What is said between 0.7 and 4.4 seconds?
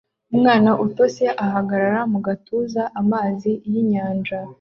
utose ahagarara mu gatuza amazi yinyanja